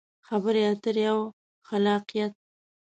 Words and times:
خبرې 0.27 0.61
اترې 0.71 1.05
او 1.13 1.19
خلاقیت: 1.67 2.33